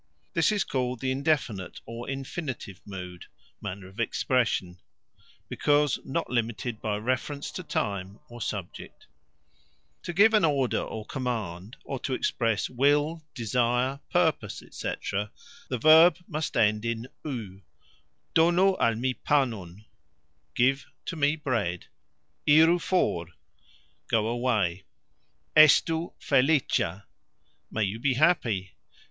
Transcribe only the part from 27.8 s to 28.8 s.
you be happy!